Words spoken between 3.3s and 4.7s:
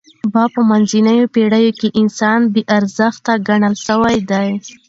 ګڼل سوی دئ.